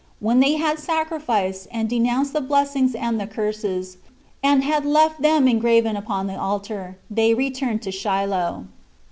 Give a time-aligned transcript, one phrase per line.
[0.19, 3.97] And when they had sacrificed, and denounced the [blessings and the] curses,
[4.41, 8.65] and had left them engraven upon the altar, they returned to Shiloh.